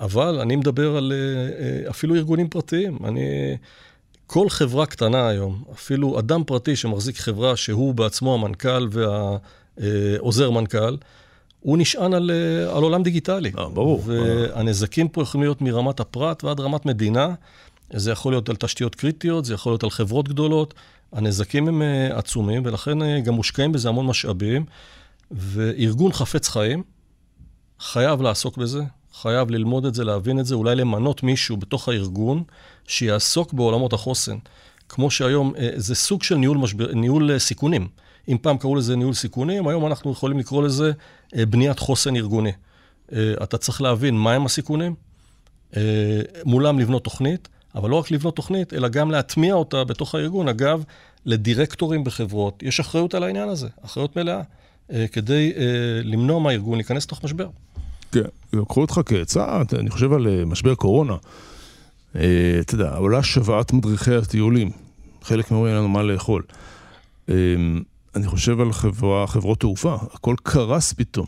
[0.00, 1.12] אבל אני מדבר על
[1.90, 2.98] אפילו ארגונים פרטיים.
[3.04, 3.56] אני...
[4.26, 8.88] כל חברה קטנה היום, אפילו אדם פרטי שמחזיק חברה שהוא בעצמו המנכ"ל
[9.78, 10.96] והעוזר מנכ"ל,
[11.60, 12.30] הוא נשען על,
[12.76, 13.50] על עולם דיגיטלי.
[13.50, 14.02] ברור.
[14.04, 17.34] והנזקים פה יכולים להיות מרמת הפרט ועד רמת מדינה.
[17.92, 20.74] זה יכול להיות על תשתיות קריטיות, זה יכול להיות על חברות גדולות.
[21.12, 24.64] הנזקים הם uh, עצומים, ולכן uh, גם מושקעים בזה המון משאבים.
[25.30, 26.82] וארגון חפץ חיים
[27.80, 28.82] חייב לעסוק בזה,
[29.22, 32.42] חייב ללמוד את זה, להבין את זה, אולי למנות מישהו בתוך הארגון
[32.86, 34.36] שיעסוק בעולמות החוסן.
[34.88, 37.88] כמו שהיום, uh, זה סוג של ניהול, משבר, ניהול uh, סיכונים.
[38.28, 42.52] אם פעם קראו לזה ניהול סיכונים, היום אנחנו יכולים לקרוא לזה uh, בניית חוסן ארגוני.
[43.42, 44.94] אתה צריך להבין מהם הסיכונים,
[46.44, 50.48] מולם לבנות תוכנית, אבל לא רק לבנות תוכנית, אלא גם להטמיע אותה בתוך הארגון.
[50.48, 50.84] אגב,
[51.26, 54.42] לדירקטורים בחברות יש אחריות על העניין הזה, אחריות מלאה,
[54.92, 55.62] אה, כדי אה,
[56.02, 57.48] למנוע מהארגון להיכנס לתוך משבר.
[58.12, 58.20] כן,
[58.52, 61.16] לקחו אותך כעצה, אני חושב על אה, משבר קורונה.
[62.60, 64.70] אתה יודע, עולה שוועת מדריכי הטיולים.
[65.22, 66.42] חלק מהם אין לנו מה לאכול.
[68.16, 71.26] אני חושב על חברה, חברות תעופה, הכל קרס פתאום.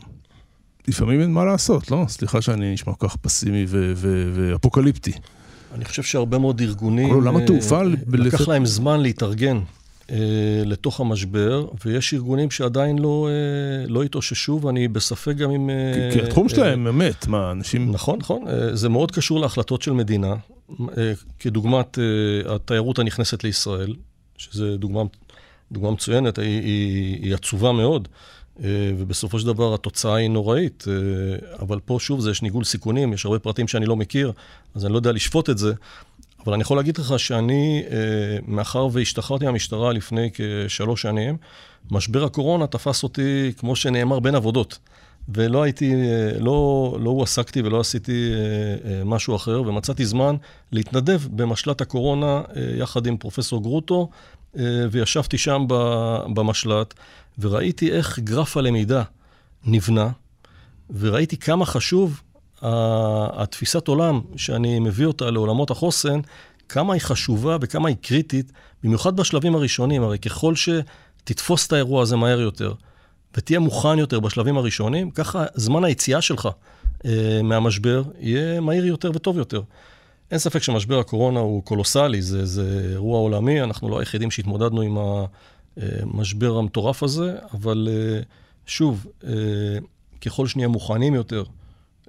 [0.87, 2.05] לפעמים אין מה לעשות, לא?
[2.07, 3.65] סליחה שאני נשמע כל כך פסימי
[4.33, 5.11] ואפוקליפטי.
[5.75, 7.11] אני חושב שהרבה מאוד ארגונים...
[7.11, 7.81] אבל למה תעופה?
[8.07, 9.61] לקח להם זמן להתארגן אה,
[10.65, 15.69] לתוך המשבר, ויש ארגונים שעדיין לא, אה, לא התאוששו, ואני בספק גם אם...
[15.69, 17.91] אה, כי התחום שלהם, באמת, מה, אנשים...
[17.91, 18.43] נכון, נכון.
[18.73, 20.35] זה מאוד קשור להחלטות של מדינה,
[21.39, 21.97] כדוגמת
[22.45, 23.95] התיירות הנכנסת לישראל,
[24.37, 25.01] שזו דוגמה,
[25.71, 28.07] דוגמה מצוינת, היא, היא, היא עצובה מאוד.
[28.63, 30.85] אה, ובסופו של דבר התוצאה היא נוראית.
[30.87, 34.31] אה, אבל פה שוב, זה יש ניגול סיכונים, יש הרבה פרטים שאני לא מכיר,
[34.75, 35.73] אז אני לא יודע לשפוט את זה.
[36.45, 37.97] אבל אני יכול להגיד לך שאני, אה,
[38.47, 41.37] מאחר והשתחררתי מהמשטרה לפני כשלוש שנים,
[41.91, 44.79] משבר הקורונה תפס אותי, כמו שנאמר, בין עבודות.
[45.29, 45.93] ולא הייתי,
[46.39, 48.31] לא, לא הועסקתי ולא עשיתי
[49.05, 50.35] משהו אחר, ומצאתי זמן
[50.71, 52.41] להתנדב במשל"ט הקורונה
[52.77, 54.09] יחד עם פרופסור גרוטו,
[54.91, 55.65] וישבתי שם
[56.33, 56.93] במשל"ט.
[57.39, 59.03] וראיתי איך גרף הלמידה
[59.65, 60.09] נבנה,
[60.99, 62.21] וראיתי כמה חשוב
[62.61, 66.19] התפיסת עולם שאני מביא אותה לעולמות החוסן,
[66.69, 68.51] כמה היא חשובה וכמה היא קריטית,
[68.83, 70.03] במיוחד בשלבים הראשונים.
[70.03, 72.73] הרי ככל שתתפוס את האירוע הזה מהר יותר,
[73.37, 76.49] ותהיה מוכן יותר בשלבים הראשונים, ככה זמן היציאה שלך
[77.05, 79.61] אה, מהמשבר יהיה מהיר יותר וטוב יותר.
[80.31, 84.97] אין ספק שמשבר הקורונה הוא קולוסלי, זה, זה אירוע עולמי, אנחנו לא היחידים שהתמודדנו עם
[85.77, 88.21] המשבר המטורף הזה, אבל אה,
[88.65, 89.31] שוב, אה,
[90.21, 91.43] ככל שנהיה מוכנים יותר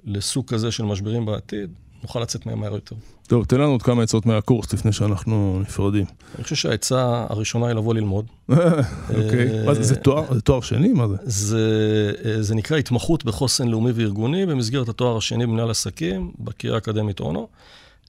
[0.05, 1.69] לסוג כזה של משברים בעתיד,
[2.03, 2.95] נוכל לצאת מהם מהר יותר.
[3.27, 6.05] טוב, תן לנו עוד כמה עצות מהקורס לפני שאנחנו נפרדים.
[6.35, 8.25] אני חושב שהעצה הראשונה היא לבוא ללמוד.
[8.49, 10.87] אוקיי, מה זה, זה תואר, זה תואר שני?
[10.87, 11.15] מה זה?
[11.23, 12.41] זה?
[12.41, 17.47] זה נקרא התמחות בחוסן לאומי וארגוני במסגרת התואר השני במנהל עסקים בקריאה האקדמית אונו.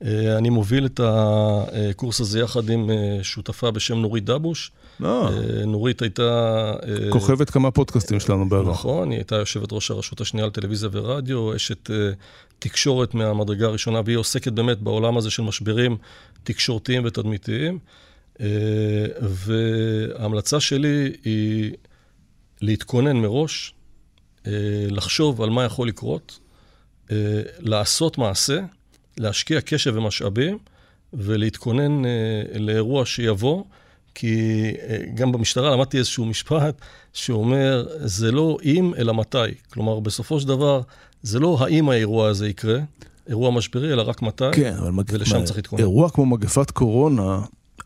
[0.05, 2.91] אה, אני מוביל את הקורס הזה יחד עם
[3.23, 4.71] שותפה בשם נורית דבוש.
[5.05, 5.29] אה.
[5.29, 6.73] אה, נורית הייתה...
[6.89, 8.69] אה, כוכבת כמה פודקאסטים שלנו בערך.
[8.69, 11.91] נכון, היא הייתה יושבת ראש הרשות השנייה לטלוויזיה ורדיו, אשת
[12.59, 15.97] תקשורת מהמדרגה הראשונה, והיא עוסקת באמת בעולם הזה של משברים
[16.45, 17.79] תקשורתיים ותדמיתיים.
[19.23, 21.73] וההמלצה שלי היא
[22.61, 23.75] להתכונן מראש,
[24.91, 26.39] לחשוב על מה יכול לקרות,
[27.59, 28.61] לעשות מעשה,
[29.19, 30.59] להשקיע קשב ומשאבים,
[31.13, 32.03] ולהתכונן
[32.55, 33.65] לאירוע שיבוא.
[34.15, 34.71] כי
[35.15, 36.75] גם במשטרה למדתי איזשהו משפט
[37.13, 39.39] שאומר, זה לא אם, אלא מתי.
[39.73, 40.81] כלומר, בסופו של דבר,
[41.23, 42.79] זה לא האם האירוע הזה יקרה,
[43.29, 45.83] אירוע משברי, אלא רק מתי, כן, אבל ולשם מה, צריך להתכונן.
[45.83, 47.41] אירוע כמו מגפת קורונה,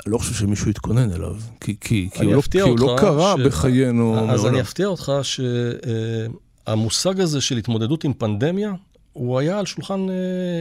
[0.07, 3.35] אני לא חושב שמישהו יתכונן אליו, כי, כי, כי, הוא, לא, כי הוא לא קרה
[3.39, 3.41] ש...
[3.41, 4.31] בחיינו.
[4.31, 4.55] אז מעולם.
[4.55, 5.13] אני אפתיע אותך
[6.67, 8.73] שהמושג הזה של התמודדות עם פנדמיה,
[9.17, 10.07] הוא היה על שולחן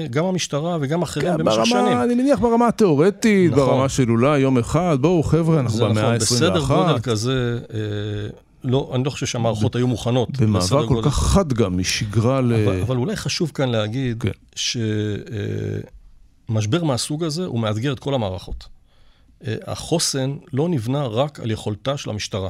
[0.09, 2.01] גם המשטרה וגם אחרים כן, במשך ברמה, שנים.
[2.01, 3.65] אני מניח ברמה התיאורטית, נכון.
[3.65, 6.15] ברמה של אולי יום אחד, בואו חבר'ה, אנחנו במאה ה-21.
[6.15, 7.59] נכון, בסדר גודל כזה,
[8.63, 10.39] לא, אני לא חושב שהמערכות היו מוכנות.
[10.39, 12.53] במעבר כל כך חד גם, משגרה ל...
[12.53, 14.29] אבל, אבל אולי חשוב כאן להגיד כן.
[16.49, 18.67] שמשבר מהסוג הזה הוא מאתגר את כל המערכות.
[19.67, 22.49] החוסן לא נבנה רק על יכולתה של המשטרה,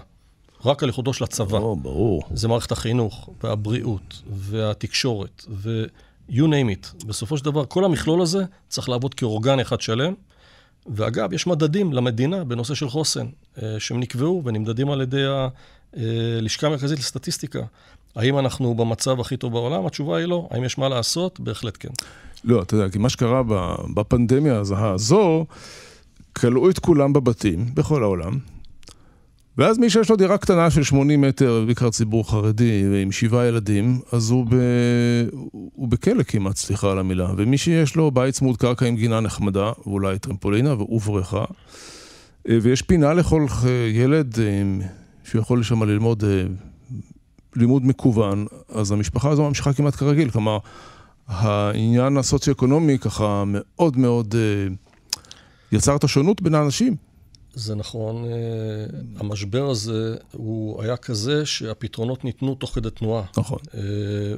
[0.66, 1.60] רק על יכולתו של הצבא.
[1.60, 2.24] ברור, ברור.
[2.34, 7.06] זה מערכת החינוך, והבריאות, והתקשורת, ו-you name it.
[7.08, 10.14] בסופו של דבר, כל המכלול הזה צריך לעבוד כאורגן אחד שלם.
[10.88, 13.26] ואגב, יש מדדים למדינה בנושא של חוסן,
[13.80, 15.24] שהם נקבעו ונמדדים על ידי
[15.94, 17.60] הלשכה המרכזית לסטטיסטיקה.
[18.16, 19.86] האם אנחנו במצב הכי טוב בעולם?
[19.86, 20.48] התשובה היא לא.
[20.52, 21.40] האם יש מה לעשות?
[21.40, 21.90] בהחלט כן.
[22.44, 23.42] לא, אתה יודע, כי מה שקרה
[23.96, 25.46] בפנדמיה הזו,
[26.34, 28.40] כלאו את כולם בבתים, בכל העולם,
[29.58, 34.00] ואז מי שיש לו דירה קטנה של 80 מטר, בעיקר ציבור חרדי, ועם שבעה ילדים,
[34.12, 34.56] אז הוא, ב...
[35.52, 37.32] הוא בכלא כמעט, סליחה על המילה.
[37.38, 41.46] ומי שיש לו בית צמוד קרקע עם גינה נחמדה, ואולי טרמפולינה ובריכה,
[42.46, 43.46] ויש פינה לכל
[43.94, 44.36] ילד
[45.24, 46.24] שהוא יכול לשם ללמוד
[47.56, 50.30] לימוד מקוון, אז המשפחה הזו ממשיכה כמעט כרגיל.
[50.30, 50.58] כלומר,
[51.28, 54.36] העניין הסוציו-אקונומי ככה מאוד מאוד
[55.72, 56.96] יצר את השונות בין האנשים.
[57.56, 58.26] זה נכון.
[59.18, 63.24] המשבר הזה הוא היה כזה שהפתרונות ניתנו תוך כדי תנועה.
[63.38, 63.60] נכון.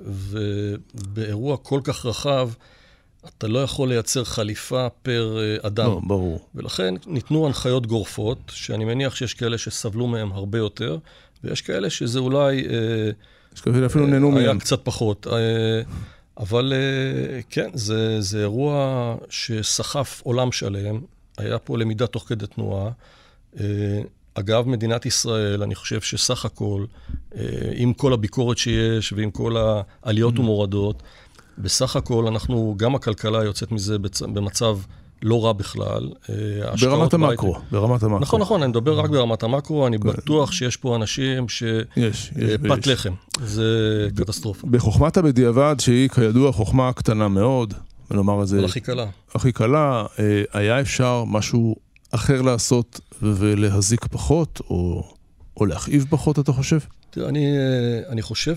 [0.06, 2.50] ובאירוע כל כך רחב,
[3.38, 5.86] אתה לא יכול לייצר חליפה פר אדם.
[5.86, 6.48] לא, ברור.
[6.56, 10.98] ולכן ניתנו הנחיות גורפות, שאני מניח שיש כאלה שסבלו מהם הרבה יותר,
[11.44, 12.68] ויש כאלה שזה אולי...
[13.56, 14.40] יש כאלה אפילו נהנו מהם.
[14.40, 15.28] היה קצת פחות.
[16.38, 16.74] אבל
[17.50, 21.02] כן, זה, זה אירוע שסחף עולם שלם.
[21.38, 22.90] היה פה למידה תוך כדי תנועה.
[24.34, 26.86] אגב, מדינת ישראל, אני חושב שסך הכל,
[27.76, 29.56] עם כל הביקורת שיש ועם כל
[30.04, 30.40] העליות mm-hmm.
[30.40, 31.04] ומורדות,
[31.58, 33.98] בסך הכל אנחנו, גם הכלכלה יוצאת מזה
[34.34, 34.78] במצב
[35.22, 36.10] לא רע בכלל.
[36.82, 37.64] ברמת המקרו, בית...
[37.72, 38.20] ברמת המקרו.
[38.20, 41.64] נכון, נכון, אני מדבר רק ברמת המקרו, אני בטוח שיש פה אנשים ש...
[41.98, 42.58] יש, יש.
[42.70, 44.68] פת לחם, זה קטסטרופה.
[44.68, 47.74] בחוכמת הבדיעבד, שהיא כידוע חוכמה קטנה מאוד,
[48.12, 48.66] ונאמר את זה...
[48.66, 49.06] הכי קלה.
[49.36, 50.06] הכי קלה,
[50.54, 51.76] היה אפשר משהו
[52.12, 55.12] אחר לעשות ולהזיק פחות, או,
[55.58, 56.80] או להכאיב פחות, אתה חושב?
[57.10, 57.48] תראה, אני,
[58.10, 58.56] אני חושב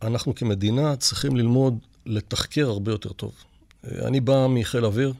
[0.00, 3.32] שאנחנו כמדינה צריכים ללמוד לתחקר הרבה יותר טוב.
[3.84, 5.12] אני בא מחיל אוויר,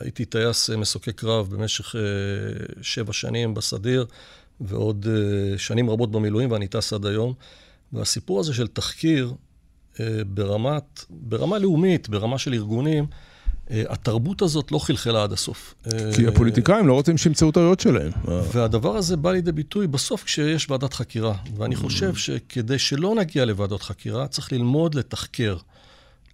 [0.00, 1.94] הייתי טייס מסוקי קרב במשך
[2.82, 4.06] שבע שנים בסדיר,
[4.60, 5.06] ועוד
[5.56, 7.34] שנים רבות במילואים, ואני טס עד היום.
[7.92, 9.32] והסיפור הזה של תחקיר
[10.26, 13.06] ברמת, ברמה לאומית, ברמה של ארגונים,
[13.70, 15.74] התרבות הזאת לא חלחלה עד הסוף.
[16.16, 18.10] כי הפוליטיקאים לא רוצים שימצאו טעויות שלהם.
[18.52, 21.34] והדבר הזה בא לידי ביטוי בסוף כשיש ועדת חקירה.
[21.56, 25.56] ואני חושב שכדי שלא נגיע לוועדות חקירה, צריך ללמוד לתחקר,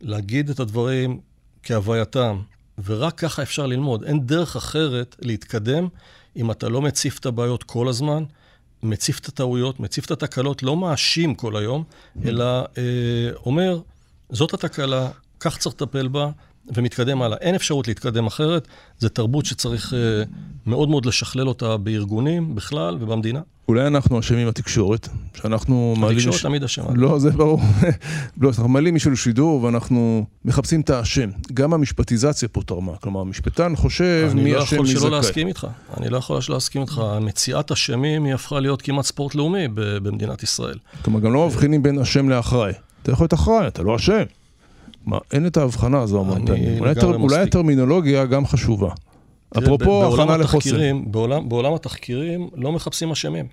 [0.01, 1.21] להגיד את הדברים
[1.63, 2.41] כהווייתם,
[2.85, 4.05] ורק ככה אפשר ללמוד.
[4.05, 5.89] אין דרך אחרת להתקדם
[6.37, 8.25] אם אתה לא מציף את הבעיות כל הזמן,
[8.83, 11.85] מציף את הטעויות, מציף את התקלות, לא מאשים כל היום,
[12.25, 13.81] אלא אה, אומר,
[14.31, 15.09] זאת התקלה,
[15.41, 16.31] כך צריך לטפל בה.
[16.75, 17.39] ומתקדם הלאה.
[17.41, 20.29] אין אפשרות להתקדם אחרת, זו תרבות שצריך uh,
[20.67, 23.41] מאוד מאוד לשכלל אותה בארגונים בכלל ובמדינה.
[23.69, 26.17] אולי אנחנו אשמים התקשורת, שאנחנו מעלים...
[26.17, 26.43] התקשורת מש...
[26.43, 26.91] תמיד אשמה.
[26.95, 27.61] לא, זה ברור.
[28.41, 31.31] לא, אנחנו מעלים מישהו לשידור ואנחנו מחפשים את האשם.
[31.55, 32.97] גם המשפטיזציה פה תרמה.
[32.97, 34.99] כלומר, המשפטן חושב מי לא אשם, מי זכאי.
[34.99, 35.67] אני לא יכול שלא להסכים איתך.
[35.97, 37.03] אני לא יכול שלא להסכים איתך.
[37.21, 40.79] מציאת אשמים היא הפכה להיות כמעט ספורט לאומי במדינת ישראל.
[41.03, 42.73] כלומר, גם לא מבחינים בין אשם לאחראי.
[43.03, 44.23] אתה יכול להיות אחראי, אתה לא אשם.
[45.09, 46.51] מה, אין את ההבחנה הזו, אמרת.
[46.79, 48.91] אולי, תר, אולי הטרמינולוגיה גם חשובה.
[49.59, 51.11] אפרופו הכנה לחוסן.
[51.13, 53.47] בעולם, בעולם התחקירים לא מחפשים אשמים.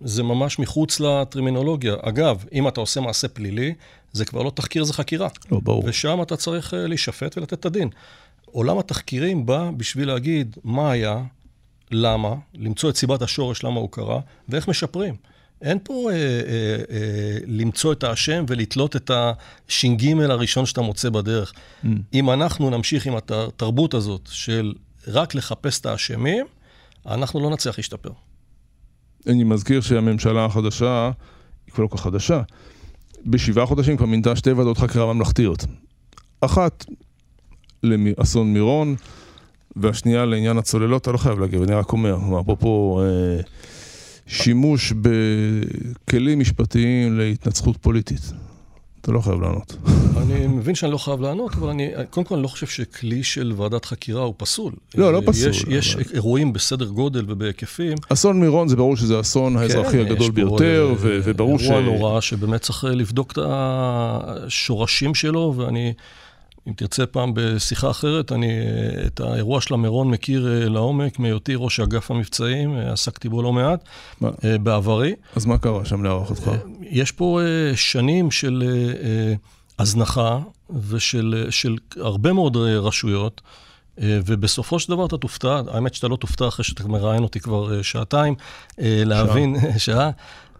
[0.00, 1.94] זה ממש מחוץ לטרמינולוגיה.
[2.02, 3.74] אגב, אם אתה עושה מעשה פלילי,
[4.12, 5.28] זה כבר לא תחקיר, זה חקירה.
[5.52, 5.82] לא, ברור.
[5.86, 7.88] ושם אתה צריך להישפט ולתת את הדין.
[8.44, 11.22] עולם התחקירים בא בשביל להגיד מה היה,
[11.90, 15.14] למה, למצוא את סיבת השורש למה הוא קרה, ואיך משפרים.
[15.62, 16.20] אין פה אה, אה,
[16.90, 21.52] אה, למצוא את האשם ולתלות את הש"ג הראשון שאתה מוצא בדרך.
[21.52, 21.88] Mm.
[22.14, 24.72] אם אנחנו נמשיך עם התרבות הזאת של
[25.06, 26.46] רק לחפש את האשמים,
[27.06, 28.10] אנחנו לא נצליח להשתפר.
[29.26, 31.10] אני מזכיר שהממשלה החדשה,
[31.66, 32.42] היא כבר לא כך חדשה,
[33.26, 35.64] בשבעה חודשים כבר מינתה שתי ועדות חקירה ממלכתיות.
[36.40, 36.84] אחת
[37.82, 38.96] לאסון מירון,
[39.76, 43.40] והשנייה לעניין הצוללות, אתה לא חייב להגיב, אני רק אומר, אפרופו אה,
[44.30, 48.32] שימוש בכלים משפטיים להתנצחות פוליטית.
[49.00, 49.76] אתה לא חייב לענות.
[50.16, 53.52] אני מבין שאני לא חייב לענות, אבל אני, קודם כל אני לא חושב שכלי של
[53.56, 54.72] ועדת חקירה הוא פסול.
[54.94, 55.50] לא, לא פסול.
[55.50, 57.98] יש, יש אירועים בסדר גודל ובהיקפים.
[58.08, 61.62] אסון מירון זה ברור שזה האסון האזרחי כן, הגדול ביותר, ו- וברור ש...
[61.62, 65.92] אירוע נורא שבאמת צריך לבדוק את השורשים שלו, ואני,
[66.68, 68.52] אם תרצה פעם בשיחה אחרת, אני
[69.06, 73.52] את האירוע של המירון מכיר אה, לעומק, מהיותי ראש אגף המבצעים, אה, עסקתי בו לא
[73.52, 73.84] מעט,
[74.20, 74.30] מה?
[74.44, 75.14] אה, בעברי.
[75.36, 76.50] אז מה קרה שם להערכתך?
[76.80, 79.34] יש פה אה, שנים של אה, אה,
[79.78, 80.38] הזנחה
[80.88, 83.40] ושל של הרבה מאוד אה, רשויות,
[84.00, 87.76] אה, ובסופו של דבר אתה תופתע, האמת שאתה לא תופתע אחרי שאתה מראיין אותי כבר
[87.76, 88.34] אה, שעתיים,
[88.80, 90.10] אה, להבין, שעה,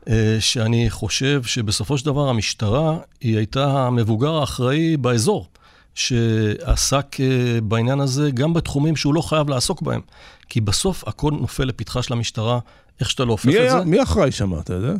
[0.08, 5.48] אה, שאני חושב שבסופו של דבר המשטרה, היא הייתה המבוגר האחראי באזור.
[5.94, 10.00] שעסק אה, בעניין הזה גם בתחומים שהוא לא חייב לעסוק בהם.
[10.48, 12.58] כי בסוף הכל נופל לפתחה של המשטרה,
[13.00, 13.84] איך שאתה לא הופך את היה, זה.
[13.84, 14.92] מי אחראי שם, אתה יודע?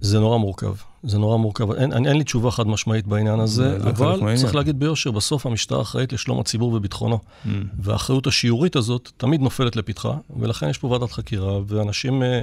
[0.00, 1.72] זה נורא מורכב, זה נורא מורכב.
[1.72, 4.36] אין, אין, אין לי תשובה חד משמעית בעניין הזה, אבל.
[4.36, 7.18] צריך להגיד ביושר, בסוף המשטרה אחראית לשלום הציבור וביטחונו.
[7.18, 7.48] Mm.
[7.78, 12.42] והאחריות השיורית הזאת תמיד נופלת לפתחה, ולכן יש פה ועדת חקירה, ואנשים אה,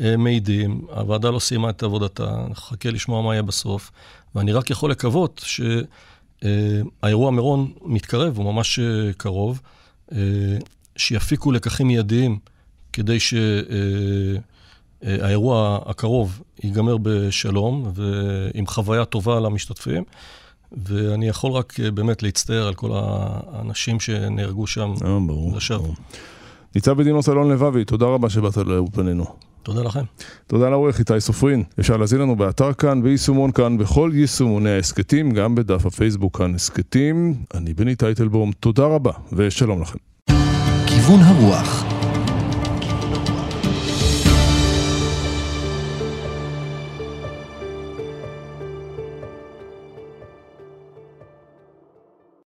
[0.00, 3.90] אה, מעידים, הוועדה לא סיימה את עבודתה, נחכה לשמוע מה יהיה בסוף,
[4.34, 5.44] ואני רק יכול לקוות
[6.44, 9.60] שהאירוע מירון מתקרב, הוא ממש אה, קרוב,
[10.12, 10.18] אה,
[10.96, 12.38] שיפיקו לקחים מיידיים
[12.92, 13.34] כדי ש...
[13.34, 13.40] אה,
[15.04, 20.04] אה, האירוע הקרוב ייגמר בשלום ועם חוויה טובה למשתתפים.
[20.72, 25.18] ואני יכול רק אה, באמת להצטער על כל האנשים שנהרגו שם אה.
[25.26, 25.52] ברור.
[26.74, 29.24] ניצב בדימוס אלון לבבי, תודה רבה שבאת לאולפנינו.
[29.70, 30.00] תודה לכם.
[30.46, 31.62] תודה לעורך איתי סופרין.
[31.80, 37.34] אפשר להזין לנו באתר כאן, ביישומון כאן, בכל יישומוני ההסכתים, גם בדף הפייסבוק כאן הסכתים.
[37.54, 39.98] אני בני טייטלבום, תודה רבה ושלום לכם.
[40.86, 41.99] כיוון הרוח